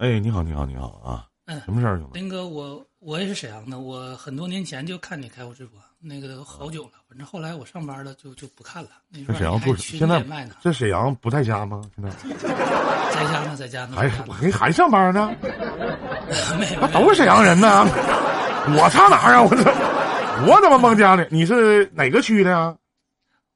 [0.00, 1.26] 哎，你好，你好，你好啊！
[1.44, 2.18] 嗯，什么事儿，兄弟？
[2.20, 6.92] 林哥，我我也是沈阳的，我很多年前就看你开过直播，那个好久了。
[7.06, 8.88] 反正后来我上班了，就就不看了。
[9.10, 11.82] 那时候在沈阳住，还群现在里卖呢，在沈阳不在家吗？
[11.94, 12.10] 现在
[13.12, 13.94] 在家呢，在家呢。
[13.94, 15.30] 还还还上班呢？
[16.58, 17.84] 没有都是沈阳人呢，
[18.72, 19.42] 我差哪儿啊？
[19.42, 21.26] 我这我怎么蒙家呢？
[21.30, 22.74] 你是哪个区的呀？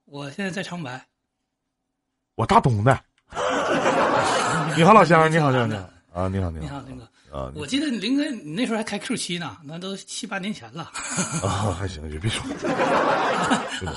[0.04, 1.02] 我现在在长白。
[2.34, 3.00] 我大东的。
[4.76, 7.02] 你好，老乡，你好，你好，你好啊，你好，你好你好，林哥。
[7.36, 10.84] 啊，我记得林哥，你那时候还开 Q 七呢，那都七八年前了。
[11.42, 12.40] 啊，还行，就别说。
[13.74, 13.92] 行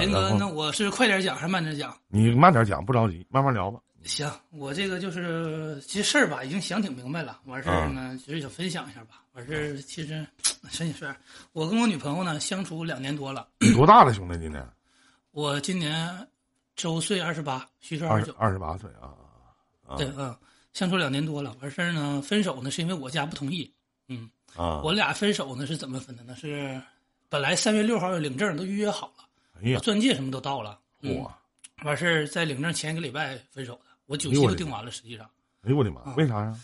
[0.00, 1.94] 林哥，那我是快点讲还是慢点讲？
[2.08, 3.78] 你慢点讲，不着急，慢慢聊吧。
[4.04, 7.38] 行，我这个就是其实事儿吧，已经想挺明白了。
[7.44, 9.20] 完事儿呢，就是想分享一下吧。
[9.34, 10.26] 完事儿其实
[10.70, 11.14] 真事儿，
[11.52, 13.46] 我跟我女朋友呢相处两年多了。
[13.58, 14.38] 你多大了，兄弟？
[14.38, 14.66] 今年
[15.32, 16.26] 我今年
[16.74, 18.34] 周岁二十八，虚岁二十九。
[18.38, 19.12] 二十八岁啊
[19.86, 20.36] 啊对，嗯，
[20.72, 21.56] 相处两年多了。
[21.60, 23.72] 完事儿呢，分手呢是因为我家不同意。
[24.08, 24.80] 嗯，啊！
[24.84, 26.36] 我俩分手呢是怎么分的呢？
[26.36, 26.80] 是
[27.28, 29.24] 本来三月六号要领证，都预约好了，
[29.60, 30.78] 哎呀，钻戒什么都到了。
[31.02, 31.36] 嗯哇！
[31.84, 35.28] 完事儿在领证前一个礼拜分手的，我酒席都订完了，实际上。
[35.62, 36.14] 哎呦我的妈！
[36.14, 36.58] 为啥呀？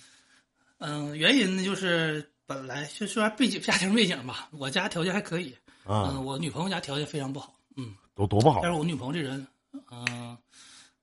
[0.78, 5.52] 嗯，原因呢就是本来就说背景家庭背景吧，我家条件还可以，
[5.84, 8.70] 啊嗯，，我女朋友家条件非常不好，嗯，都多不好但。
[8.70, 9.46] 是我女朋友这人，
[9.91, 10.39] 嗯，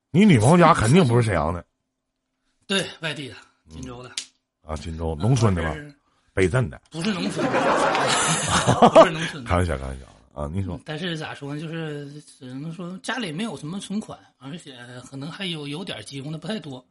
[0.09, 1.63] 你女朋友家肯定不是沈阳的
[2.69, 3.35] 对外地的，
[3.67, 4.11] 锦州的，
[4.61, 5.75] 啊，锦州农村的吧
[6.35, 6.79] 北镇的。
[6.91, 7.59] 不是农村的，
[8.93, 9.49] 不是农村的。
[9.49, 10.05] 开玩笑，开玩笑
[10.39, 10.47] 啊！
[10.53, 11.59] 你说但是咋说呢？
[11.59, 14.77] 就是只能说家里没有什么存款，而且
[15.09, 16.85] 可能还有有点急用的不太多。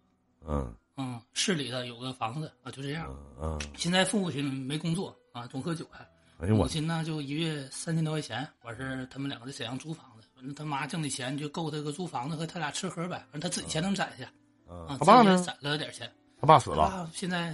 [0.44, 3.06] 嗯嗯，市里的有个房子啊，就这样。
[3.40, 6.00] 嗯嗯，现在父母亲没工作啊，总喝酒还。
[6.44, 15.36] 哎我母亲呢，就一月三千多块钱，完事儿他们两个在沈阳租房子，反正他妈挣的钱就够他个租房子和他俩吃喝呗，反正他自己钱能攒下，嗯啊，他爸呢？
[15.38, 16.10] 攒了点钱。
[16.40, 17.52] 他爸死了现在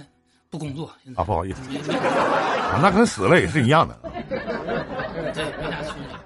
[0.49, 0.85] 不工作，
[1.15, 1.61] 啊，不好意思
[2.81, 3.97] 那跟死了也是一样的。
[5.33, 6.17] 对没啥区别。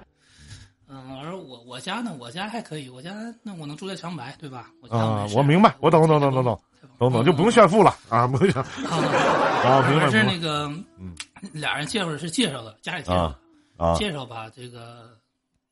[0.88, 4.70] 嗯，而我我家呢，我家还可以，我家那我能住在长白，对吧？
[4.82, 6.60] 我啊我明白，我懂懂懂懂懂
[6.98, 10.66] 懂懂，就不用炫富了啊，不用炫啊，明白完事儿明那个，
[10.98, 11.14] 嗯
[11.52, 13.34] 俩人介绍是介绍的，家里介绍
[13.78, 13.94] 啊。
[13.94, 15.16] 介绍吧，这个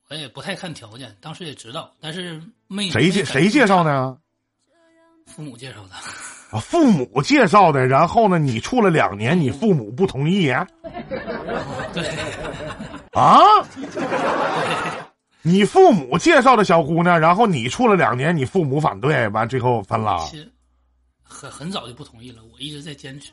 [0.09, 3.85] 我也不太看条件，当时也知道，但是没谁介谁介绍？
[3.85, 4.17] 的呀？
[5.29, 5.95] 父母介绍的。
[6.51, 7.87] 啊，父母介绍的。
[7.87, 10.67] 然后呢，你处了两年，你父母不同意 啊？
[11.93, 12.11] 对，
[15.43, 20.19] 你父母介绍的小姑娘，然后你处了两年，你父母反对，完最后分了。
[20.31, 20.51] 其实
[21.23, 23.31] 很很早就不同意了，我一直在坚持。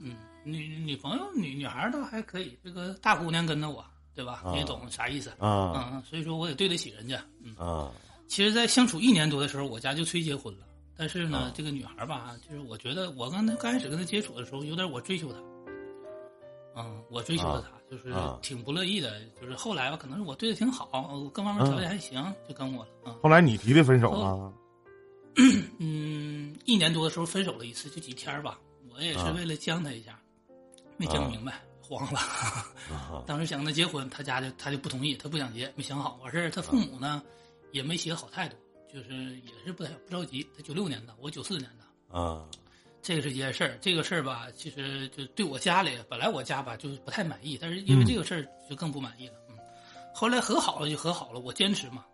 [0.00, 3.84] 嗯，女女朋友女女孩儿倒还可以，这个大姑娘跟着我，
[4.14, 4.42] 对吧？
[4.44, 5.30] 啊你也懂啥意思。
[5.38, 7.18] 啊嗯，所以说我也对得起人家。
[7.42, 7.90] 嗯，啊
[8.28, 10.66] 其实，在相处一年多的时候，我家就催结婚了。
[10.96, 15.38] 但是呢，啊这个女孩吧，就是我觉得我跟她刚开始跟她接触的时候，有点我追求她。
[16.76, 19.20] 嗯，我追求了她，就是啊挺不乐意的。
[19.40, 20.86] 就是后来吧，可能是我对她挺好，
[21.32, 22.90] 各方面条件还行，就跟我了。
[23.06, 24.52] 嗯后来你提的分手啊？
[25.78, 28.58] 嗯，一年多的时候分手了一次，就几天儿吧。
[28.92, 30.18] 我也是啊为了将她一下，
[30.96, 32.18] 没将明白，慌了。
[32.18, 36.18] 啊 当时想跟她结婚，她家就她就不同意，她不想结，没想好。
[36.22, 37.22] 完事儿，她父母呢
[37.72, 38.56] 也没写好态度，
[38.92, 40.46] 就是也是不太不着急。
[40.56, 42.46] 他九六年的，我九四年的，啊
[43.00, 43.78] 这个是一件事儿。
[43.80, 49.34] 这个事儿吧，其实就对我家里，本来我家吧就是不太满意，但是因为这个事儿就更不满意了。
[49.48, 49.56] 嗯，
[50.14, 52.04] 后来和好了就和好了，我坚持嘛。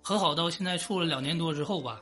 [0.00, 2.00] 和好到现在处了两年多之后吧，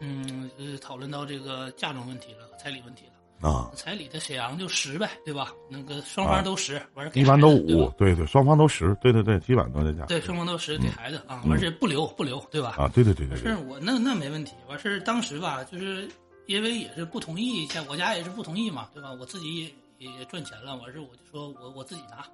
[0.00, 3.12] 嗯，就是讨论到这个嫁妆问题了，彩礼问题了。
[3.40, 3.70] 啊！
[3.74, 5.52] 彩礼的沈阳就十呗，对吧？
[5.68, 10.04] 那个双方都十，完事儿一般都五对对，双方都十，对对对，基本上都这价。
[10.06, 12.74] 对，双方都十给孩子啊，嗯完事儿不留不留，对吧？
[12.78, 14.52] 啊，对对对对是，我那那没问题。
[14.68, 16.06] 完事儿当时吧，就是
[16.46, 19.10] 因为也是不同意，像我家也是不同意嘛，对吧？
[19.18, 22.26] 我自己也也赚钱了，完事儿我就说我我自己拿，啊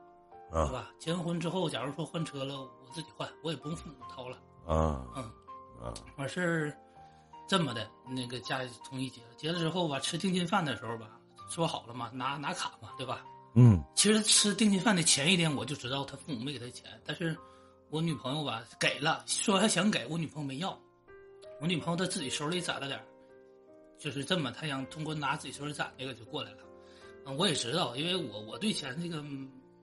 [0.50, 0.90] 对啊吧？
[0.98, 4.36] 结完婚之后，假如说换车了，我自己换，我也不用父母掏了。
[4.66, 5.22] 啊嗯，
[5.80, 6.76] 啊完事儿
[7.48, 11.10] 这么的，那个家里同意结了，结了之后吧，吃定金饭的时候吧，
[11.48, 13.24] 说好了嘛，拿拿卡嘛，对吧？
[13.54, 17.36] 嗯其实吃定金饭的前一天我就知道他父母没给他钱，但是
[17.88, 20.78] 我女朋友吧给了，说还想给我女朋友没要，
[21.60, 23.04] 我女朋友她自己手里攒了点儿
[23.98, 26.58] 就是这么，她想通过拿自己手里攒这个就过来了。
[27.24, 29.22] 嗯，我也知道，因为我我对钱这个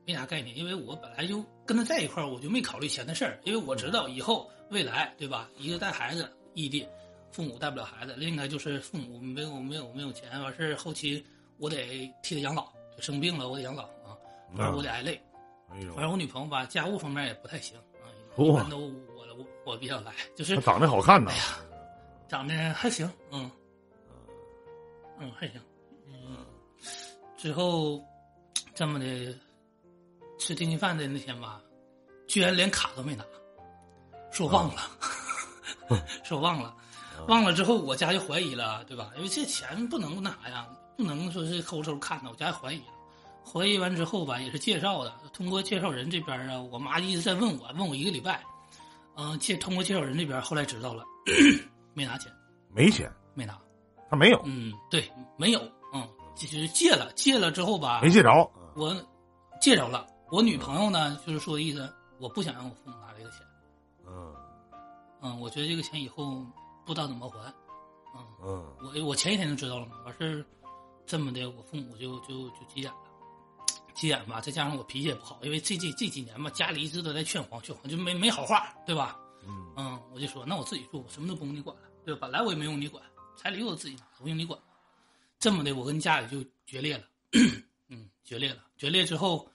[0.05, 6.87] 没啥概念，因为我本来就跟他在一块儿，我就没考虑钱的事儿，因为我知道以后未来对吧，一个带孩子异地，
[7.33, 11.25] 父母带不了孩子，另一个就是父母没有没有没有钱，完事儿后期
[11.57, 13.83] 我得替他养老，生病了我得养老
[14.55, 15.19] 啊，我得挨累。
[15.71, 18.05] 哎呦完，事儿我女朋友吧，家务方面也不太行啊，
[18.37, 21.31] 嚯一般都我我我比较来，就是长得好看呐，
[22.29, 23.49] 长得还行，嗯，
[25.19, 25.59] 嗯还行，
[26.07, 26.45] 嗯，
[27.35, 27.99] 之后
[28.75, 29.35] 这么的
[30.37, 31.59] 吃定心饭的那天吧，
[32.27, 33.25] 居然连卡都没拿，
[34.31, 34.81] 说忘了，
[36.23, 36.75] 说忘了，
[37.27, 39.11] 忘了之后我家就怀疑了，对吧？
[39.15, 40.67] 因为这钱不能拿呀，
[40.97, 42.85] 不能说是抠搜看的，我家怀疑了。
[43.45, 48.43] 怀疑完之后吧，也是介绍的，通过介绍人这边啊，我妈一直在问我，问我一个礼拜，
[49.15, 51.03] 嗯，介通过介绍人这边后来知道了，
[51.93, 52.31] 没拿钱，
[52.73, 53.59] 没钱，没拿，
[54.09, 55.59] 他没有，嗯，对，没有，
[55.93, 58.29] 嗯，就是借了，借了之后吧，没借着，
[58.75, 58.95] 我
[59.59, 63.39] 借着了，我女朋友呢，就是说的意思，我不想让我父母拿这个钱，
[64.07, 64.35] 嗯。
[65.25, 66.45] 嗯，我觉得这个钱以后
[66.85, 67.53] 不知道怎么还，
[68.15, 70.45] 嗯，嗯我我前一天就知道了嘛，完事儿
[71.05, 72.97] 这么的，我父母就就就急眼了，
[73.93, 79.19] 急眼吧，再加上我脾气也不好，因为这这这几年嘛，家里一直都在劝黄劝黄，就没没好话，对吧？
[79.45, 82.19] 嗯嗯，我就说那我自己住，我什么都不用你管了，对吧？
[82.21, 83.03] 本来我也没用你管，
[83.35, 84.59] 彩礼我自己拿，不用你管。
[85.39, 87.03] 这么的，我跟家里就决裂了，
[87.89, 88.63] 嗯，决裂了。
[88.77, 89.49] 决裂之后，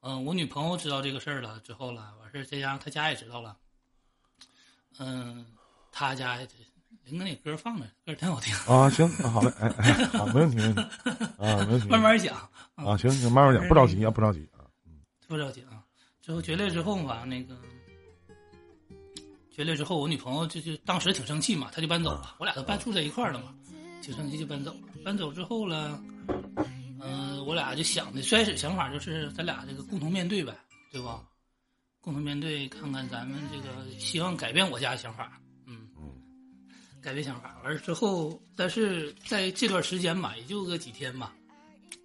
[0.00, 3.56] 嗯、我女朋友知道这个事儿了之后了，完事儿再加上她家也知道了，
[4.98, 5.46] 嗯，
[5.90, 6.46] 他家也
[7.04, 10.80] 林哥那歌放着，歌挺好听，啊，行，啊好嘞，哎哎，好，没问题，没问题，
[11.38, 12.36] 啊，没问题，慢慢讲。
[12.76, 14.62] 啊，行，行慢慢讲，不着急啊，不着急啊，
[15.26, 15.82] 不着急啊。
[16.22, 17.56] 之后决裂之后吧，那个
[19.50, 22.36] 决裂之后，我女朋友就就当时挺生气嘛，她就搬走了。
[22.38, 23.54] 我俩都搬住在一块儿了嘛，
[24.02, 24.80] 挺生气就搬走了。
[25.04, 26.00] 搬走之后了，
[27.00, 30.54] 嗯、我俩就想的，最开始想法就是咱俩这个共同面对呗，
[30.92, 31.22] 对吧？
[32.02, 35.38] 共同面对，看看咱们这个希望改变我家的想法，
[37.00, 37.60] 改变想法。
[37.64, 41.34] 完了之后，但是在这段时间吧，也就个几天吧，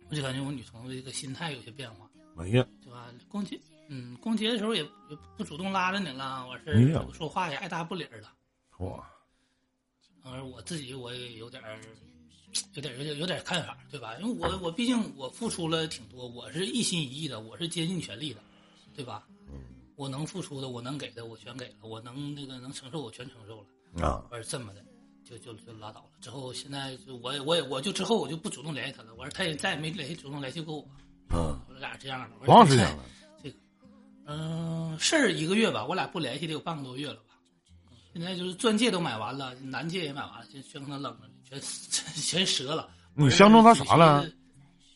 [0.10, 2.10] 我就感觉我女朋友这个心态有些变化。
[2.84, 3.08] 对吧？
[3.30, 3.58] 逛街，
[3.88, 8.34] 嗯，逛街的时候也也不主动拉着你了，完事没有儿说话也爱搭不理儿了。
[8.80, 9.10] 哇，
[10.22, 11.80] 而我自己我也有点儿，
[12.74, 14.18] 有点儿有点儿有点儿看法，对吧？
[14.20, 18.42] 因为我我毕竟我付出了挺多，我是一心一意的，我是竭尽全力的，
[18.94, 19.26] 对吧？
[19.96, 24.06] 我能付出的，我能给的，我全给了；我能那个能承受，我全承受了。
[24.06, 24.84] 啊，完事儿这么的，
[25.24, 26.10] 就就就拉倒了。
[26.20, 30.88] 之后现在就我也我也我就之后我就不主动联系他了，我说他也再也没联系主动联系过我，
[31.30, 32.30] 嗯，我俩这样了。
[32.46, 33.04] 多长时间了？
[33.42, 33.58] 这个
[34.26, 37.36] 嗯，事儿一个月吧，我俩不联系得有半个多月了吧。
[38.14, 42.90] 现在就是钻戒都买完了，男戒也买完了，就全跟他扔了，全全折了。
[43.14, 44.30] 你相中他啥了？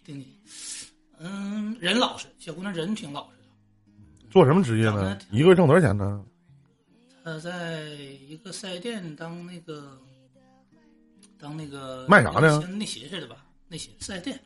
[0.04, 0.40] 对你，
[1.20, 3.39] 嗯，人老实，小姑娘人挺老实的。
[4.30, 5.18] 做什么职业呢？
[5.32, 6.24] 一个月挣多少钱呢？
[7.24, 7.82] 他在
[8.28, 9.98] 一个四 S 店当那个，
[11.40, 13.38] 当那个卖啥呢像内勤似的吧？
[13.68, 14.40] 内勤四 S 店，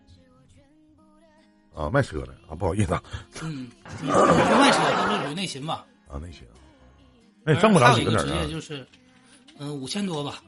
[1.73, 3.03] 啊，卖车的啊，不好意思啊，
[3.41, 3.69] 嗯，
[3.99, 5.85] 不卖车，但是属于内勤吧。
[6.09, 6.43] 啊，那行，
[7.43, 8.43] 那挣不了几个点儿啊。
[8.43, 8.85] 业就是，
[9.59, 10.41] 嗯，五千多吧。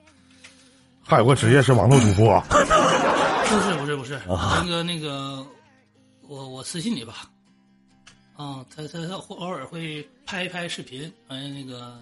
[1.01, 5.45] 还有个职业是网络主播， 不是不是不是，啊那个那个，
[6.27, 7.29] 我我私信你吧。
[8.35, 11.97] 啊，他他他偶尔会拍一拍视频，嗯，那个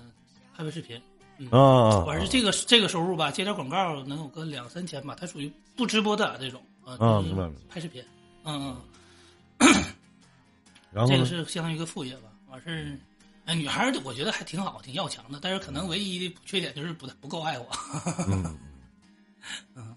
[0.56, 1.02] 拍拍视频。
[1.38, 8.04] 嗯，啊，完事这个这个收入吧，接点广告能有个两三千吧，他属于不直播的这种啊，就是啊明白拍视频，
[8.44, 8.76] 嗯
[10.92, 11.26] 然后嗯，这个？
[11.26, 12.30] 是相当于一个副业吧。
[12.50, 12.98] 完事儿，
[13.46, 17.68] 哎，女孩儿我觉得还挺好，挺要强的，但是可能唯一的缺点就是不不够爱我。
[19.76, 19.96] 嗯，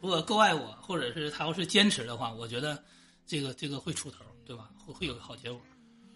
[0.00, 2.82] 如果够爱我，或者是他要是坚持的话，我觉得
[3.24, 4.68] 这个这个会出头，对吧？
[4.84, 5.60] 会会有个好结果。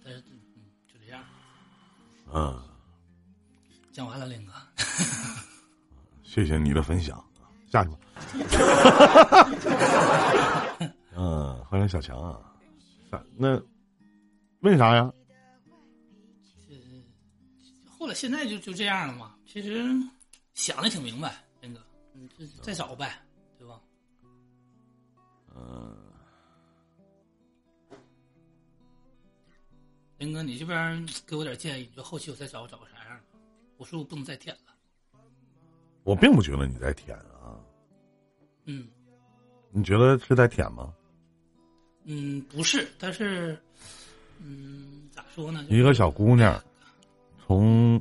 [0.06, 0.22] 但是，
[0.54, 1.20] 嗯，就这样。
[2.32, 2.62] 嗯，
[3.92, 4.52] 讲完了，林哥。
[6.22, 7.24] 谢谢你的分享，
[7.68, 7.98] 下去吧。
[11.16, 12.40] 嗯，欢迎小强啊，
[13.10, 13.60] 啥那
[14.60, 15.12] 为啥呀？
[17.98, 19.34] 后来现在就就这样了嘛。
[19.44, 19.84] 其实
[20.54, 21.80] 想的挺明白，林哥，
[22.12, 23.20] 你这再找呗，
[23.58, 23.80] 对吧？
[25.56, 25.96] 嗯，
[30.18, 33.38] 林哥，你这边给我点建议，你说后期我再找我找个啥样的？
[33.76, 34.72] 我说我不能再舔了。
[36.04, 37.60] 我并不觉得你在舔啊，
[38.64, 38.88] 嗯
[39.70, 40.94] 你觉得是在舔吗？
[42.04, 43.60] 嗯，不是，但是，
[44.38, 45.66] 嗯，咋说呢？
[45.68, 46.58] 一个小姑娘
[47.44, 48.00] 从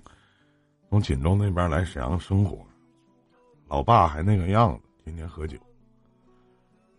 [0.89, 2.65] 从锦州那边来沈阳生活，
[3.67, 5.57] 老爸还那个样子，天天喝酒，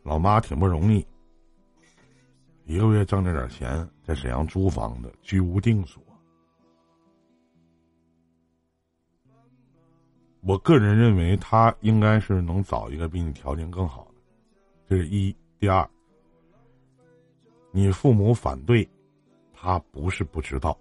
[0.02, 1.06] 老妈挺不容易，
[2.66, 6.02] 一个月挣这点钱，在沈阳租房子，居无定所。
[10.42, 14.20] 我个人认为，他应该是能找一个比你条件更好的，
[14.88, 15.35] 这是一。
[15.58, 15.88] 第二，
[17.70, 18.87] 你父母反对，
[19.54, 20.76] 他不是不知道。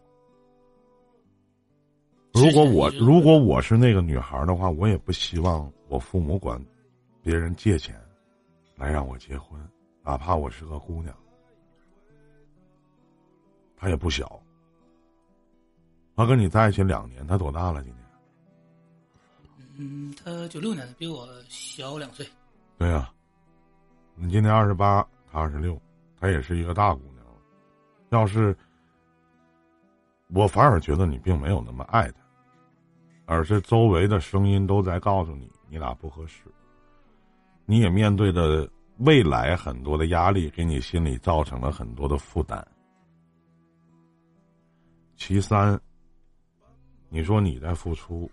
[2.34, 6.60] 如果我如果我是那个女孩的话，我也不希望我父母管
[7.22, 7.96] 别人借钱
[8.76, 9.60] 来让我结婚，
[10.04, 11.16] 哪怕我是个姑娘，
[13.86, 14.42] 他也不小。
[16.16, 17.84] 他跟你在一起两年，他多大了？
[17.84, 18.04] 今年？
[19.78, 22.28] 嗯，他九六年的，比我小两岁。
[22.80, 23.14] 对呀，
[24.16, 25.80] 你今年二十八，他二十六，
[26.20, 27.34] 他也是一个大姑娘了。
[28.10, 28.58] 要是
[30.30, 32.18] 我反而觉得你并没有那么爱他，
[33.28, 36.46] 而是周围的声音都在告诉你你俩不合适。
[37.68, 42.68] 你也面对着未来很多的压力，给你心里造成了很多的负担。
[45.16, 45.80] 其三，
[47.10, 48.30] 你说你在付出。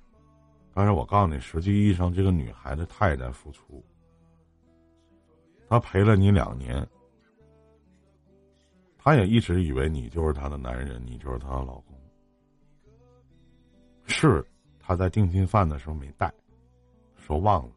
[0.75, 3.85] 但是我告诉你，实际意义上，这个女孩子她也在付出。
[5.69, 6.87] 她陪了你两年，
[8.99, 11.95] 她也一直以为你就是她的男人，你就是她的老公。
[14.07, 14.45] 是，
[14.81, 16.33] 她在定亲饭的时候没带，
[17.17, 17.73] 说忘了。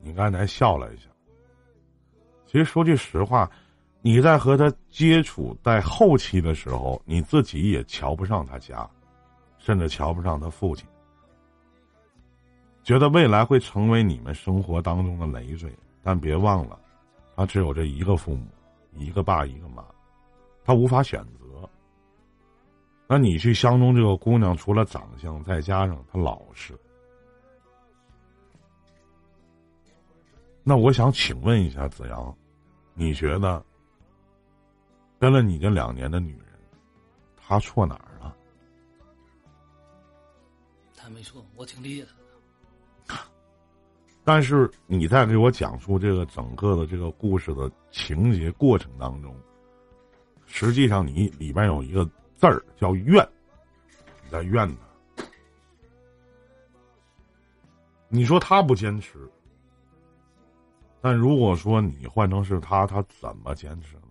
[0.00, 1.08] 你刚才笑了一下。
[2.46, 3.50] 其实说句实话，
[4.06, 8.88] 你在和他接触在后期的时候，你自己也瞧不上他家，
[9.58, 10.86] 甚至瞧不上他父亲。
[12.84, 16.78] 觉得未来会成为你们生活当中的累赘，但别忘了，
[17.34, 18.46] 他只有这一个父母，
[18.94, 19.84] 一个爸一个妈，
[20.64, 21.68] 他无法选择。
[23.08, 26.78] 那你去相中这个姑娘，除了长相，再加上她老实，
[30.62, 32.32] 那我想请问一下子阳，
[32.94, 33.64] 你觉得
[35.18, 36.46] 跟了你这两年的女人，
[37.36, 38.36] 她错哪儿了？
[40.96, 42.06] 她没错，我挺理解
[43.06, 43.18] 他。
[44.24, 49.34] 但是你在给我讲述这个整个的这个故事的情节过程当中，
[50.46, 52.04] 实际上你里边有一个
[52.34, 53.26] 字儿叫怨，
[54.24, 55.24] 你在怨他。
[58.08, 59.30] 你说他不坚持，
[61.00, 64.05] 但如果说你换成是他，他怎么坚持呢？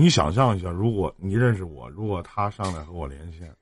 [0.00, 3.54] 你想象一下，如果你认识我，如果他上来和我连线。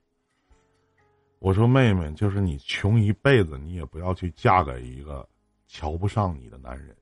[1.39, 5.27] 我说：“妹妹，就是你穷一辈子，你也不要去嫁给一个
[5.67, 6.95] 瞧不上你的男人，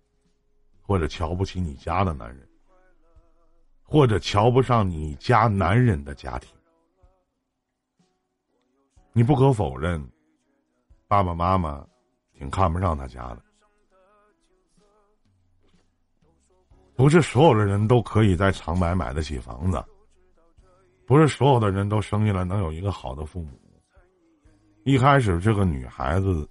[0.81, 2.49] 或者瞧不起你家的男人，
[3.83, 6.49] 或者瞧不上你家男人的家庭。
[9.13, 10.03] 你不可否认，
[11.07, 11.85] 爸爸妈妈
[12.33, 13.46] 挺看不上他家的。
[16.97, 19.81] 不是所有的人都可以在长白买得起房子，
[21.05, 23.51] 不是所有的人都生下来能有一个好的父母。”
[24.83, 26.49] 一开始，这个女孩子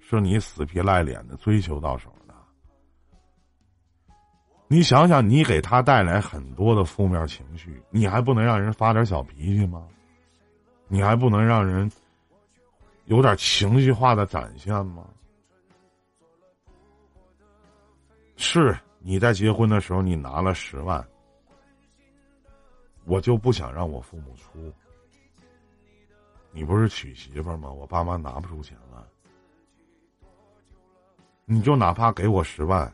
[0.00, 2.34] 是你死皮赖脸的追求到手的。
[4.68, 9.86] 你想想，你给她带来很多的负面情绪，你还不能让人发点小脾气吗？
[10.88, 11.90] 你还不能让人
[13.04, 15.04] 有点情绪化的展现吗？
[18.36, 21.06] 是你在结婚的时候，你拿了十万，
[23.04, 24.72] 我就不想让我父母出。
[26.52, 27.70] 你不是娶媳妇吗？
[27.70, 28.98] 我爸妈拿不出钱来，
[31.44, 32.90] 你就哪怕给我十万，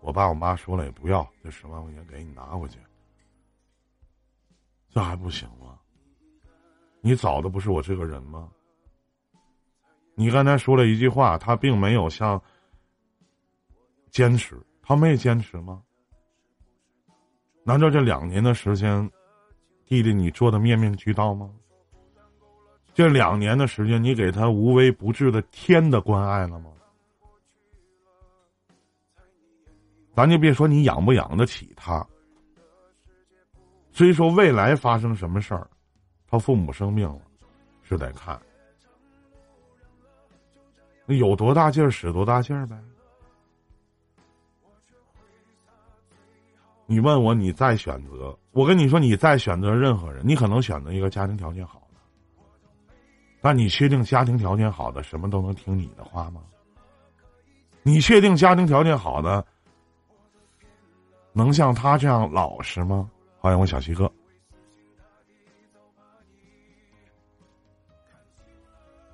[0.00, 2.78] 我爸我妈说了也不要，这十万块钱给你拿回去，
[4.90, 5.76] 这还不行吗？
[7.00, 8.48] 你找的不是我这个人吗？
[10.14, 12.40] 你刚才说了一句话，他并没有像
[14.12, 14.56] 坚持，
[14.88, 15.82] 他没坚持吗？
[17.62, 19.06] 难道这两年的时间，
[19.84, 21.50] 弟弟你做的面面俱到吗？
[22.94, 26.72] 这两年的时间，你给他无微不至的天的关爱了吗？
[30.14, 32.02] 咱就别说你养不养得起他。
[33.92, 35.68] 所以说，未来发生什么事儿，
[36.26, 37.20] 他父母生病了，
[37.82, 38.40] 是得看。
[41.04, 42.82] 那有多大劲儿使多大劲儿呗。
[46.90, 52.00] 你问我，你再选择，我跟你说，你再选择任何人，你可能选择一个家庭条件好的。
[53.42, 56.40] 那你确定家庭条件好的什么都能听你的话吗？
[57.82, 59.46] 你确定家庭条件好的
[61.34, 63.10] 能像他这样老实吗？
[63.38, 64.10] 欢迎我小七哥。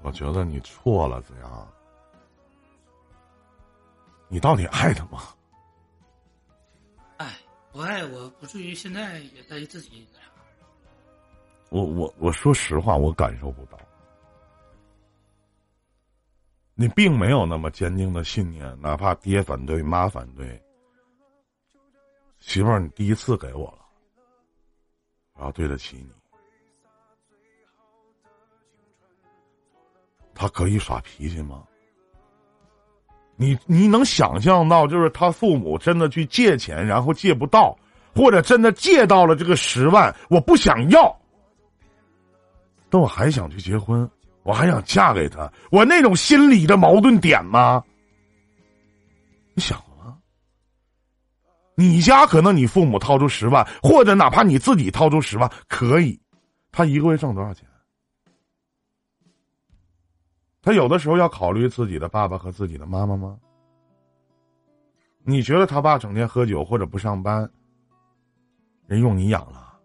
[0.01, 1.69] 我觉得你错了，子阳。
[4.29, 5.23] 你到底爱他吗？
[7.75, 10.29] 不爱我不至于现在也在自己那样。
[11.71, 13.77] 我我我说实话，我感受不到。
[16.75, 20.63] 你并没有那么坚定的信念，哪怕爹反对、妈反对，
[22.39, 23.85] 媳妇儿，你第一次给我了，
[25.35, 26.13] 然后对得起你。
[30.33, 31.67] 他可以耍脾气吗？
[33.37, 37.77] 你你能想象到，就是他父母真的去借钱，然后借不到，
[38.15, 41.15] 或者真的借到了这个十万，我不想要，
[42.89, 44.09] 但我还想去结婚，
[44.45, 47.83] 我还想嫁给他，我那种心理的矛盾点吗？
[49.55, 50.17] 你想了吗？
[51.75, 56.21] 你家可能你父母掏出十万，或者哪怕你自己掏出十万，可以，
[56.71, 57.67] 他一个月挣多少钱？
[60.65, 63.39] 他有的时候要考虑自己的爸爸和自己的妈妈吗？
[65.23, 67.49] 你觉得他爸整天喝酒或者不上班，
[68.87, 69.79] 人用你养了，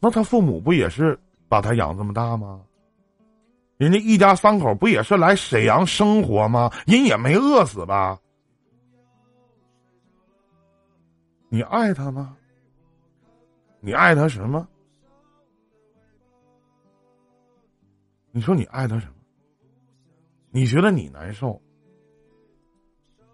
[0.00, 1.18] 那他父母不也是
[1.48, 2.62] 把他养这么大吗？
[3.76, 6.72] 人家一家三口不也是来沈阳生活吗？
[6.86, 8.18] 人也没饿死吧？
[11.50, 12.34] 你爱他吗？
[13.80, 14.66] 你爱他什么？
[18.36, 19.14] 你说你爱他什么？
[20.50, 21.58] 你觉得你难受？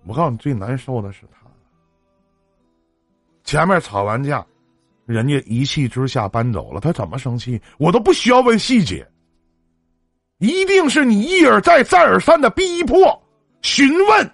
[0.07, 1.41] 我告诉你，最难受的是他。
[3.43, 4.47] 前面吵完架，
[5.05, 7.61] 人家一气之下搬走了，他怎么生气？
[7.81, 9.05] 我都不需要问细节，
[10.39, 13.21] 一定是你一而再、再而三的逼迫、
[13.61, 14.31] 询问、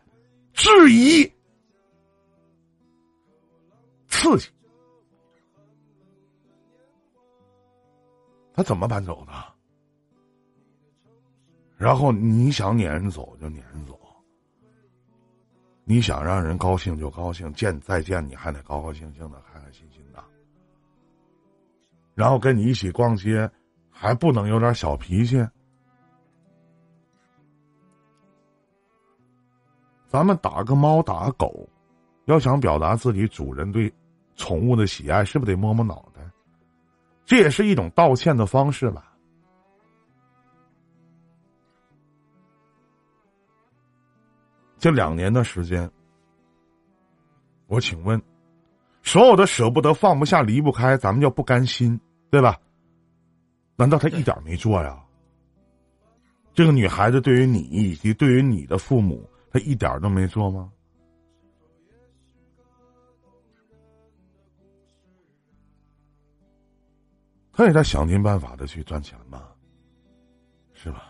[0.52, 1.24] 质疑、
[4.08, 4.50] 刺激，
[8.52, 9.47] 他怎么搬走的？
[11.78, 13.96] 然后你想撵人走就撵人走，
[15.84, 20.22] 你想让人高兴就高兴，见再见你还得高高兴兴的、开开心心的，
[22.16, 23.48] 然后跟你一起逛街，
[23.90, 25.36] 还不能有点小脾气？
[30.08, 31.68] 咱们打个猫打个狗，
[32.24, 33.92] 要想表达自己主人对
[34.34, 36.28] 宠物的喜爱，是不是得摸摸脑袋？
[37.24, 39.07] 这也是一种道歉的方式吧。
[44.78, 45.90] 这两年的时间，
[47.66, 48.20] 我请问，
[49.02, 52.56] 所有的舍不得、放不下、离不开，咱们叫不甘心，对吧？
[53.76, 55.04] 难道他一点没做呀？
[56.54, 60.72] 这个女孩子对于你以及对于你的父母，她一点都没做吗？
[67.52, 69.48] 他也在想尽办法的去赚钱嘛，
[70.72, 71.07] 是吧？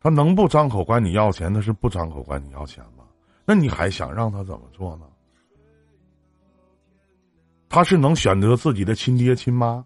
[0.00, 3.04] 他能不张口管你要钱，他是不张口管你要钱吗？
[3.44, 5.06] 那你还想让他怎么做呢？
[7.68, 9.84] 他是能选择自己的亲爹亲妈？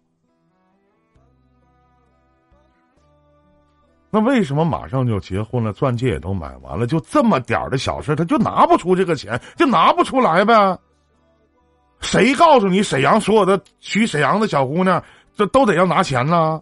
[4.10, 10.78] 那为什么马上就结婚了，钻戒也都买完了，就这么点儿的小事，他就拿不出这个钱，就拿不出来呗？
[12.00, 15.02] 谁告诉你沈阳所有的娶沈阳的小姑娘，
[15.34, 16.60] 这都得要拿钱呢？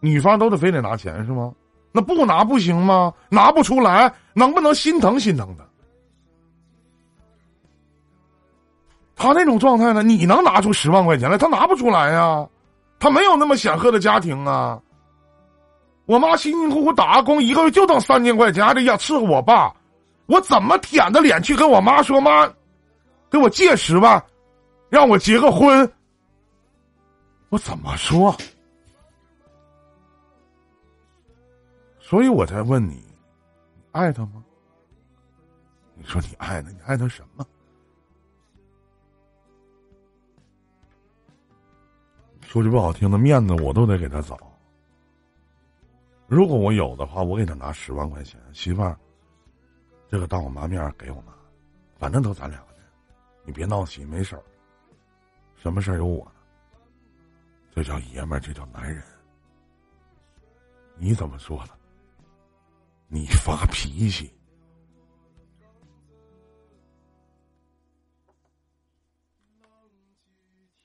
[0.00, 1.52] 女方都得非得拿钱是吗？
[1.96, 3.10] 那不拿不行吗？
[3.30, 5.64] 拿不出来，能不能心疼心疼他？
[9.16, 10.02] 他那种状态呢？
[10.02, 11.38] 你能拿出十万块钱来？
[11.38, 12.46] 他拿不出来呀，
[12.98, 14.78] 他没有那么显赫的家庭啊。
[16.04, 19.74] 我妈辛辛苦苦打工，一个月就挣三千块钱，还得要伺候我爸，
[20.26, 22.46] 我怎么舔着脸去跟我妈说妈，
[23.30, 24.22] 给我借十万，
[24.90, 25.90] 让我结个婚？
[27.48, 28.36] 我怎么说？
[32.08, 33.02] 所以我才问你，
[33.90, 34.44] 爱他吗？
[35.96, 37.44] 你说你爱他，你爱他什么？
[42.42, 44.38] 说句不好听的，面子我都得给他找。
[46.28, 48.96] 如果我有的话，我给他拿十万块钱，媳妇儿，
[50.08, 51.34] 这个当我妈面给我妈，
[51.98, 52.76] 反正都咱俩的，
[53.44, 54.42] 你别闹心，没事儿。
[55.56, 56.30] 什么事儿有我呢？
[57.74, 59.02] 这叫爷们儿，这叫男人。
[60.94, 61.76] 你怎么说的？
[63.08, 64.32] 你发脾气，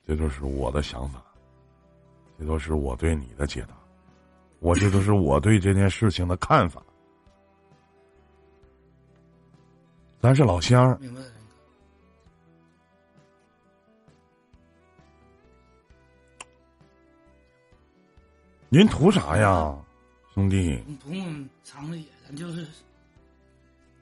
[0.06, 1.22] 这就是我的想法，
[2.38, 3.76] 这都是我对你的解答，
[4.60, 6.82] 我这都是我对这件事情的看法。
[10.20, 11.20] 咱是老乡，明白。
[18.68, 19.76] 您图啥呀？
[20.34, 22.66] 兄弟，你不用藏着掖，咱就是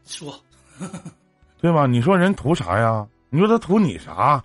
[0.07, 0.41] 说，
[1.61, 1.87] 对吧？
[1.87, 3.07] 你说人图啥呀？
[3.29, 4.43] 你说他图你啥？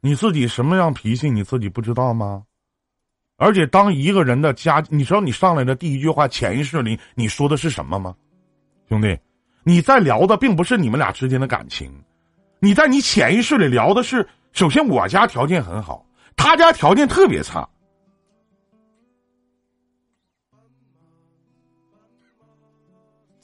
[0.00, 2.44] 你自己什么样脾气你自己不知道吗？
[3.38, 8.14] 而且当一个人的家，你知道你上来的第一句话，潜意识里你说的是什么吗？
[8.88, 9.18] 兄弟，
[9.64, 11.92] 你在聊的并不是你们俩之间的感情，
[12.60, 17.68] 你在你潜意识里聊的是，首先我家条件很好，他家条件特别差。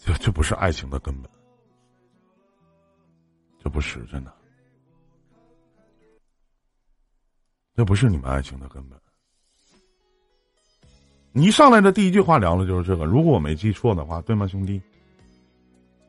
[0.04, 1.30] 这这不是爱情的根本，
[3.62, 4.30] 这不是真的，
[7.74, 9.00] 这不是你们爱情的根本。
[11.32, 14.78] 你一上来的第一句话聊的就是这个，如果我没记错的话，对吗，兄弟？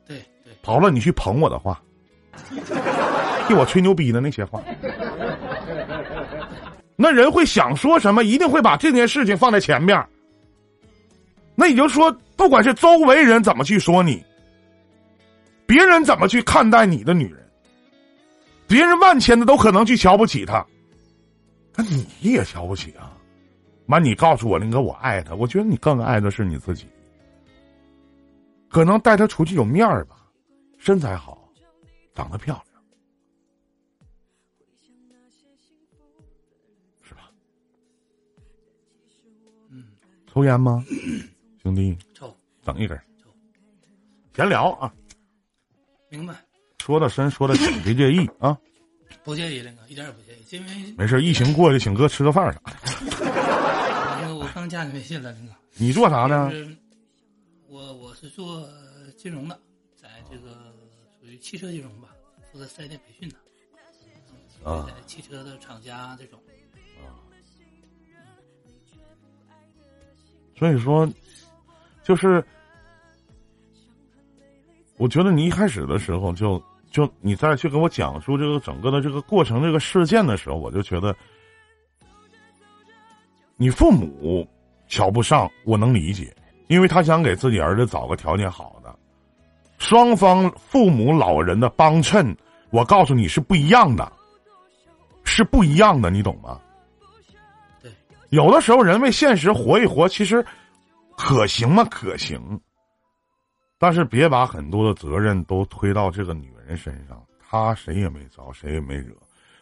[0.05, 1.81] 对对，刨了你去捧我的话，
[3.47, 4.61] 替我吹牛逼的那些话，
[6.97, 10.05] 那人会想说什么，一定会把这件事情放在前面。
[11.55, 14.23] 那也就是说，不管是周围人怎么去说你，
[15.65, 17.49] 别人怎么去看待你的女人，
[18.67, 20.65] 别人万千的都可能去瞧不起她，
[21.75, 23.17] 那你也瞧不起啊？
[23.85, 26.87] 妈，你告诉我林哥我爱她，我觉得你更爱的是你自己。
[28.69, 30.17] 可能带她出去有面儿吧，
[30.77, 31.49] 身材好，
[32.13, 32.83] 长得漂亮，
[37.01, 37.31] 是吧？
[39.69, 39.85] 嗯，
[40.27, 40.83] 抽烟吗？
[41.65, 42.31] 兄弟，抽，
[42.63, 42.95] 整一根。
[44.35, 44.93] 闲聊啊，
[46.09, 46.35] 明白？
[46.77, 48.55] 说的深，说的浅，别介意啊。
[49.23, 52.71] 不介意，林哥，一点也不介意，因为没事，疫情过去，请哥吃个饭啥的。
[54.21, 55.53] 那个我刚加你微信了，林哥。
[55.77, 56.51] 你做啥呢？
[57.67, 58.69] 我我是做
[59.17, 59.59] 金融的，
[59.95, 60.71] 在这个
[61.19, 62.09] 属于汽车金融吧，
[62.51, 63.35] 负责四 S 店培训的。
[64.69, 66.39] 啊在汽车的厂家这种。
[70.57, 71.05] 所以说，
[72.05, 72.41] 就是，
[74.97, 81.15] 我觉得你一开始的时候就就你再去给我讲述这个整个的这个过程这个事件的时候，我就觉得，
[83.57, 84.47] 你父母
[84.87, 86.31] 瞧不上，我能理解，
[86.67, 88.95] 因为他想给自己儿子找个条件好的，
[89.79, 92.37] 双方父母老人的帮衬，
[92.69, 94.13] 我告诉你是不一样的，
[95.23, 96.61] 是不一样的，你懂吗？
[97.81, 97.91] 对，
[98.29, 100.45] 有的时候人为现实活一活，其实
[101.17, 101.83] 可行吗？
[101.89, 102.59] 可行，
[103.77, 109.15] 但是别把很多的责任都推到这个女人身上，她谁也没招，谁也没惹，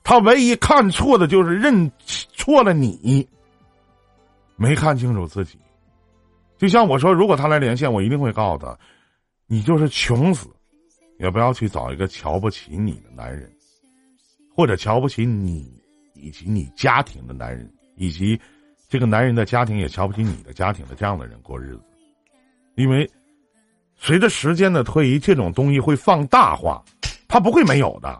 [0.03, 3.27] 她唯一看错的就是认错了你，
[4.55, 5.57] 没看清楚自己。
[6.57, 8.77] 就像我说，如果他来连线，我一定会告诉他，
[9.47, 10.47] 你就是穷死，
[11.19, 13.51] 也不要去找一个瞧不起你的男人，
[14.55, 15.81] 或者瞧不起你
[16.13, 18.39] 以及你家庭的男人，以及
[18.93, 21.81] 这个男人的家庭也瞧不起你的家庭的这样的人过日子，
[22.75, 23.09] 因为
[23.97, 26.79] 随着时间的推移，这种东西会放大化，
[27.27, 28.19] 他不会没有的。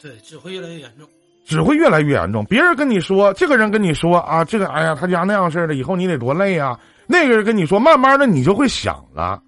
[0.00, 1.08] 对，只会越来越严重。
[1.44, 2.44] 只会越来越严重。
[2.44, 9.42] 别人跟你说，这个人跟你说啊，这个哎呀，他家那样式的，以后你得多累呀、那个人跟你说，慢慢的你就会想了，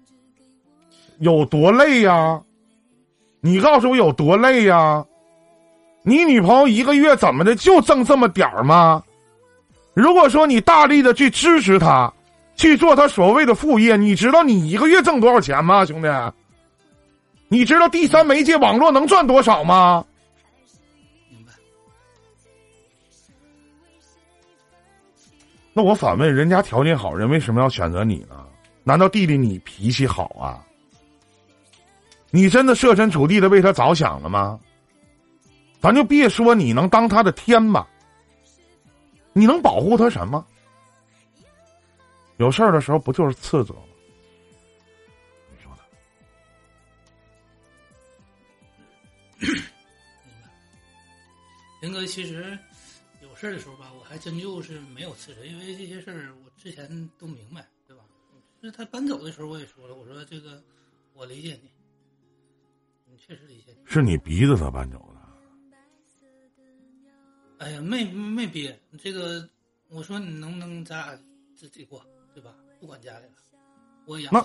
[1.19, 2.41] 有多累呀、
[3.39, 5.01] 你告诉我有多累呀、
[6.03, 9.01] 你女朋友一个月怎么的就挣这么点儿吗？
[9.93, 12.11] 如果说你大力的去支持他，
[12.55, 16.07] 去做他所谓的副业，你知道你一个月挣多少钱吗，兄弟？
[17.47, 20.03] 你知道第三媒介网络能赚多少吗？
[25.73, 28.45] 那我反问，人家条件好人为什么要选择你呢？
[28.83, 30.63] 难道弟弟你脾气好啊？
[32.31, 34.59] 你真的设身处地的为他着想了吗？
[35.79, 37.87] 咱就别说你能当他的天吧，
[39.33, 40.45] 你能保护他什么？
[42.37, 43.83] 有事儿的时候不就是斥责吗？
[45.51, 45.83] 你说的
[51.81, 52.57] 林哥，其实
[53.21, 58.03] 有事儿的时候吧，我还真就是没有斥责，因为这些事儿我之前都明白，对吧？
[58.61, 60.63] 就是他搬走的时候，我也说了，我说这个
[61.13, 61.71] 我理解你，
[63.05, 63.85] 你确实理解你。
[63.85, 65.21] 是你逼着他搬走的，
[67.63, 69.47] 哎呀，没没憋这个，
[69.89, 71.17] 我说你能不能咱俩
[71.55, 72.01] 自己过，
[72.35, 72.49] 对吧？
[72.81, 73.31] 不管家里了，
[74.05, 74.43] 我养那。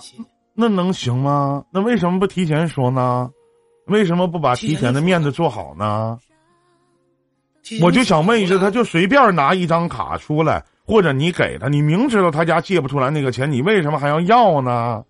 [0.53, 1.65] 那能行吗？
[1.69, 3.29] 那为什么不提前说呢？
[3.87, 6.17] 为什么不把提前的面子做好呢？
[7.81, 15.03] 我就想问一下，他就随便拿一张卡出来，或者你给他，你明知道他家借不出来那个钱，你为什么还要要呢？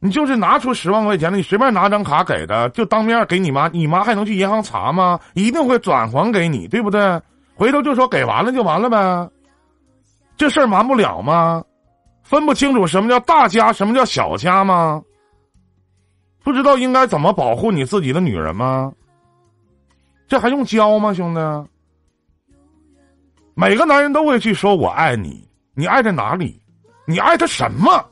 [0.00, 5.20] 你就是拿出十万块钱的，你随便拿张卡给他，就当面给你妈，你妈还能去银行查吗？
[5.34, 7.20] 一定会转还给你，对不对？
[7.54, 9.30] 回头就说给完了就完了呗，
[10.38, 11.62] 这事儿瞒不了吗？
[12.22, 15.02] 分不清楚什么叫大家，什么叫小家吗？
[16.42, 18.90] 不知道应该怎么保护你自己的女人吗？
[20.26, 21.40] 这还用教吗，兄弟？
[23.54, 26.58] 每个男人都会去说“我爱你”，你爱在哪里？
[27.04, 28.02] 你爱他什么？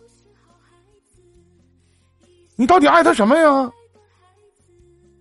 [2.60, 3.72] 你到底爱他什么呀？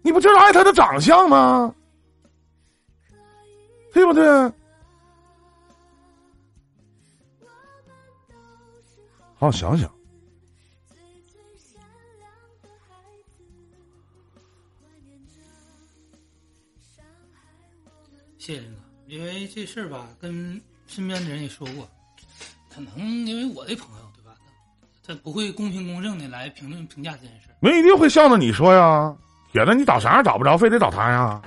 [0.02, 1.72] 你不就是爱他的长相吗？
[3.94, 4.26] 对不对？
[9.36, 9.94] 好好想想，
[18.40, 21.88] 谢谢林哥，因为这事儿吧，跟身边的人也说过，
[22.68, 22.98] 可能
[23.28, 24.07] 因为我的朋友。
[25.08, 27.56] 他他不会公平公正的来评论评价这件事儿。
[27.62, 29.14] 没一定会向着你说呀，
[29.54, 31.40] 铁子，你找啥样找不着，非得找他呀？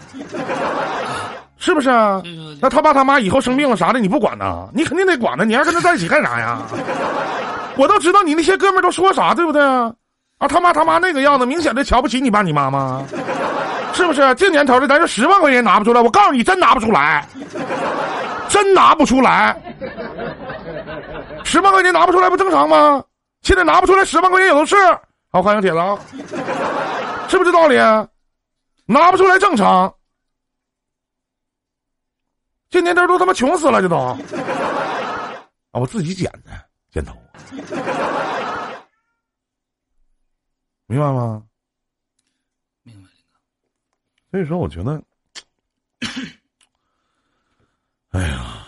[1.58, 2.22] 是不是啊？
[2.62, 4.66] 那他爸他妈以后生病了啥的，你不管呢？
[4.72, 6.62] 你肯定得管呢，你还跟他在一起干啥呀？
[7.76, 9.92] 我都知道你那些哥们儿都说啥，对不对啊？
[10.38, 13.04] 啊，他妈他妈那个样子，明显的瞧不起你爸你妈妈，
[13.92, 14.34] 是不是？
[14.36, 17.26] 这年头的，咱这十万块钱拿不出来，我告诉你，真拿不出来，
[18.48, 19.54] 真拿不出来。
[21.44, 23.02] 十万块钱拿不出来不正常吗？
[23.42, 24.76] 现在拿不出来十万块钱也都是。
[25.29, 25.96] 好，欢迎铁子啊，
[27.29, 27.76] 是不是这道理？
[28.87, 29.94] 拿不出来正常。
[32.68, 33.96] 这年头都他妈穷死了，这都。
[33.96, 34.18] 啊，
[35.72, 37.16] 我自己剪的剪头，
[40.87, 41.46] 明白吗？
[42.83, 43.09] 明白，
[44.33, 45.00] 所以说，我觉得，
[48.11, 48.66] 哎呀，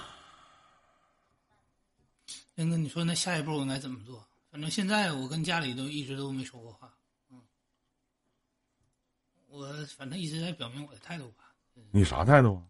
[2.54, 4.24] 林哥，你说那下一步我应该怎么做？
[4.52, 6.94] 反正现在我跟家里都一直都没说过话，
[7.30, 7.40] 嗯，
[9.48, 11.54] 我反正一直在表明我的态度吧，
[11.90, 12.68] 你啥态度啊？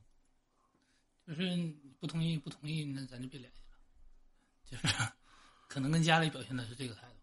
[1.26, 3.74] 就是不同意不同意，那咱就别联系了，
[4.64, 4.86] 就是
[5.66, 7.16] 可能跟家里表现的是这个态度。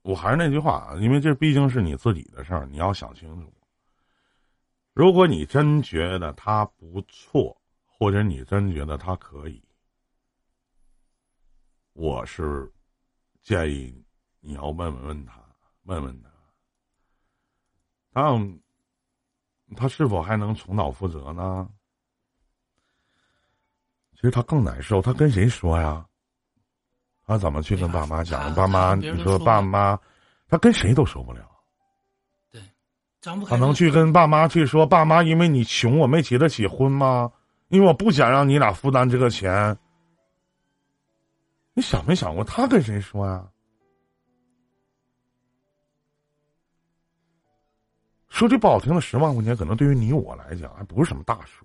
[0.00, 3.52] 我还是那句话，因为这毕竟是你自己的事儿，你要想清楚。
[4.94, 7.57] 如果你真觉得他不错，
[7.98, 9.60] 或者你真觉得他可以，
[11.94, 12.72] 我是
[13.42, 14.04] 建议
[14.40, 15.42] 你要问问问他，
[15.82, 16.30] 问问他，
[18.12, 18.38] 他
[19.76, 21.68] 他是否还能重蹈覆辙呢？
[24.14, 26.06] 其实他更难受，他跟谁说呀？
[27.24, 28.54] 他怎么去跟爸妈讲？
[28.54, 29.98] 爸妈，你说爸妈，
[30.46, 31.50] 他跟谁都说不了。
[32.50, 32.62] 对，
[33.20, 37.30] 张不开他能去跟爸妈去说，爸妈，因为你穷，我没结得起婚吗？
[37.68, 39.76] 因为我不想让你俩负担这个钱。
[41.74, 43.46] 你想没想过，他跟谁说呀？
[48.28, 51.64] 说句不好听的，十万块钱可能对于你我来讲还不是什么大数，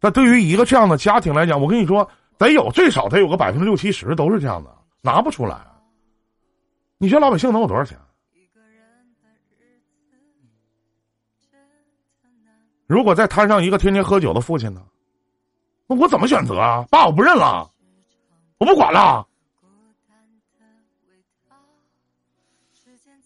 [0.00, 5.66] 但对于一个这样的家庭来讲，我跟你说，得有最少得有个百分之六七十都是这样的，拿不出来。
[6.98, 7.98] 你觉得老百姓能有多少钱？
[12.86, 14.84] 如果再摊上一个天天喝酒的父亲呢？
[15.86, 16.86] 那我怎么选择啊？
[16.90, 17.70] 爸，我不认了，
[18.58, 19.26] 我不管了。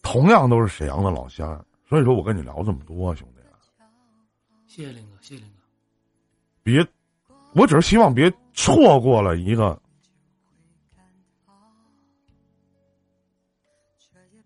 [0.02, 3.40] 同样都是沈阳的老乡，所以说我跟你聊这么多，兄弟，
[4.66, 5.58] 谢谢林哥，谢谢林哥。
[6.62, 6.86] 别，
[7.54, 9.80] 我只是希望别错过了一个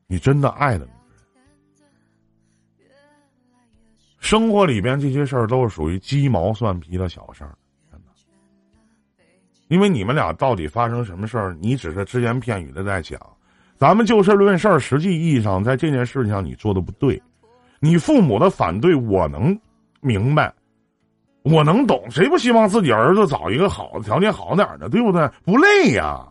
[0.07, 1.00] 你真的爱的女人。
[4.21, 7.57] 生活里边这些事儿都是属于鸡毛蒜皮的小事儿，
[7.91, 8.07] 真的。
[9.69, 13.19] 因为你们俩到底发生什么事儿，你只是只言片语的在讲。
[13.77, 17.21] 咱们就事论事儿，实际意义上在这件事情上你做的不对，
[17.81, 19.59] 你父母的反对我能
[20.03, 20.53] 明白，
[21.43, 22.09] 我能懂。
[22.11, 25.27] 谁不希望自己儿子找一个好的条件好点儿的，对不对？
[25.45, 26.30] 不累呀。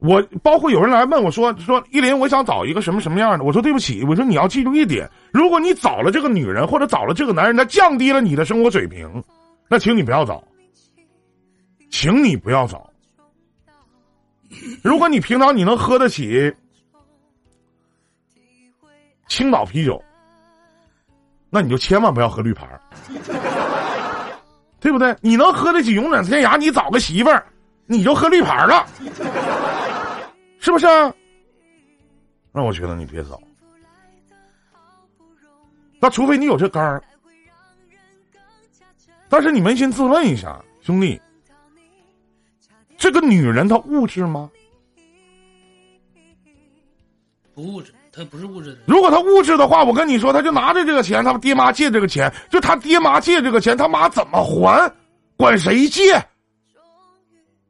[0.00, 3.44] 我包括有人来问我说说依林，我想找一个什么什么样的？
[3.44, 9.22] 我说对不起，我说你要记住一点，如果你找了这个女人或者找了这个男人，他降低了你的生活水平，
[9.68, 10.42] 那请你不要找，
[11.90, 12.88] 请你不要找。
[14.82, 16.52] 如果你平常你能喝得起
[19.28, 20.02] 青岛啤酒，
[21.50, 22.80] 那你就千万不要喝绿牌儿
[24.80, 25.14] 对不对？
[25.20, 27.44] 你能喝得起勇闯天涯，你找个媳妇儿，
[27.86, 28.86] 你就喝绿牌儿了，
[30.60, 31.12] 是不是啊？
[32.52, 33.40] 那我觉得你别找，
[35.98, 37.02] 那除非你有这肝儿。
[39.28, 41.20] 但是你扪心自问一下，兄弟，
[42.98, 44.50] 这个女人她物质吗？
[47.54, 48.78] 不物质，她不是物质的。
[48.86, 54.92] 如果她物质的话，我跟你说，她就拿着这个钱，他爹妈借这个钱，就他爹妈借这个钱，他妈怎么还？
[55.36, 56.20] 管谁借？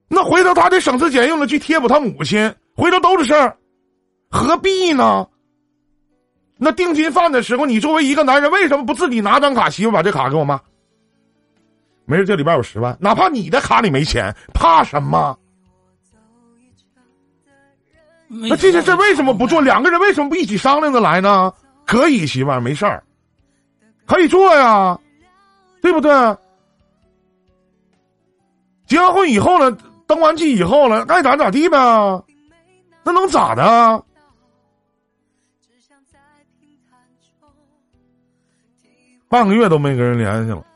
[0.09, 3.59] 那回头他得省吃俭用的去贴补他母亲，回头都是事儿，
[4.31, 5.29] 何必呢？
[6.57, 10.59] 那定金饭的时候，你作为一个男人，为什么不自己拿张卡，媳妇把这卡给我妈？
[12.07, 15.39] 没事，这里边有十万，哪怕你的卡里没钱，怕什么？
[18.29, 19.61] 那这件事为什么不做？
[19.61, 21.53] 两个人为什么不一起商量着来呢？
[21.85, 23.05] 可以，媳妇没事儿，
[24.07, 24.99] 可以做呀，
[25.83, 26.11] 对不对？
[28.87, 29.71] 结完婚以后了，
[30.07, 31.79] 登完记以后了，爱咋咋地呗，
[33.03, 34.05] 那能咋的？
[39.29, 40.67] 半个月都没跟人联系了，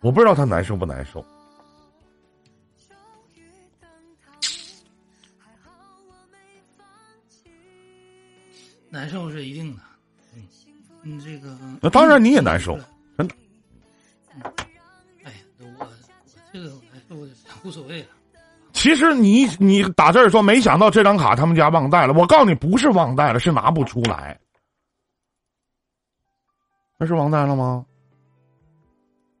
[0.00, 1.24] 我不知道他难受不难受。
[8.88, 9.82] 难受是一定的，
[10.34, 10.48] 嗯，
[11.02, 11.56] 你这个……
[11.80, 12.76] 那当然你也难受，
[13.16, 13.36] 真的。
[15.22, 15.38] 哎呀，
[15.78, 15.88] 我
[16.52, 17.14] 这个难受
[17.62, 18.08] 无所谓了。
[18.80, 22.14] 其实你你打字儿说，没想到这张卡他们家忘带了。
[22.14, 24.38] 我告诉你，不是忘带了，是拿不出来。
[26.96, 27.84] 那是忘带了吗？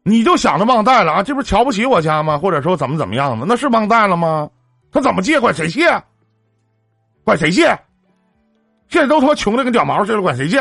[0.02, 1.22] 你就想着忘带了啊？
[1.22, 2.36] 这不是瞧不起我家吗？
[2.36, 3.46] 或者说怎么怎么样的？
[3.48, 4.50] 那是忘带了吗？
[4.92, 5.40] 他怎么借？
[5.40, 5.88] 管谁借？
[7.24, 7.62] 管谁借？
[8.90, 10.58] 现在都他妈穷的跟屌毛似的，管谁借？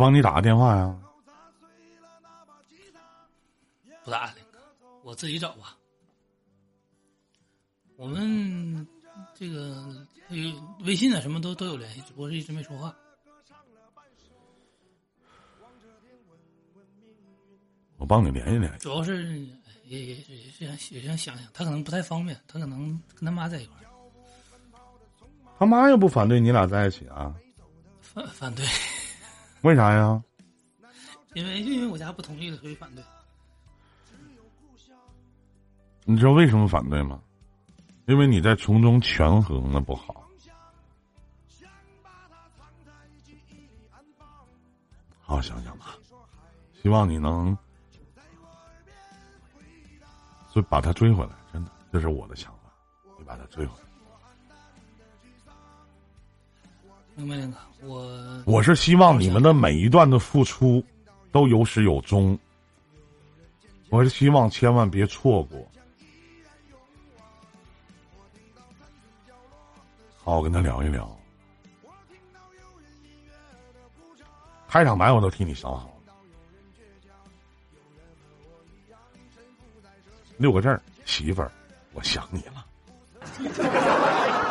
[0.00, 0.98] 帮你打个电话呀。
[4.02, 4.34] 不打了，
[5.04, 5.76] 我自己找吧。
[7.96, 8.86] 我们
[9.34, 10.06] 这个
[10.80, 12.96] 微信啊，什么都都有联系，只不过是一直没说话。
[17.98, 18.78] 我帮你联系联系。
[18.78, 19.38] 主要是
[19.84, 23.84] 也也也想也想想想，他可能不太方便，他可能跟他妈在一块儿。
[25.58, 27.34] 他妈又不反对你俩在一起啊？
[28.00, 28.64] 反反对。
[29.62, 30.22] 为啥呀？
[31.34, 33.04] 因为因为我家不同意了，所以反对。
[36.04, 37.20] 你知道为什么反对吗？
[38.06, 40.26] 因为你在从中权衡的不好。
[45.20, 45.94] 好好想想吧，
[46.82, 47.56] 希望你能，
[50.52, 51.30] 追把他追回来。
[51.52, 52.72] 真的，这是我的想法。
[53.16, 53.89] 你把他追回来。
[57.24, 60.84] 明白哥，我我是希望你们的每一段的付出
[61.30, 62.38] 都有始有终。
[63.88, 65.58] 我是希望千万别错过。
[70.22, 71.10] 好好跟他聊一聊。
[74.68, 76.14] 开场白我都替你想好了，
[80.36, 81.50] 六个字儿：媳妇儿，
[81.92, 82.64] 我想你了。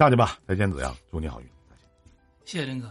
[0.00, 1.46] 下去吧，再见，子阳，祝你好运。
[2.46, 2.90] 谢谢林哥。